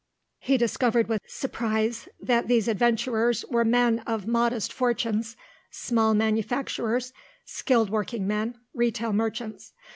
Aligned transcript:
He 0.39 0.57
discovered 0.57 1.07
with 1.07 1.21
surprise 1.27 2.09
that 2.19 2.47
these 2.47 2.67
adventurers 2.67 3.45
were 3.51 3.63
men 3.63 3.99
of 4.07 4.25
modest 4.25 4.73
fortunes, 4.73 5.37
small 5.69 6.15
manufacturers, 6.15 7.13
skilled 7.45 7.91
workingmen, 7.91 8.57
retail 8.73 9.13
merchants. 9.13 9.73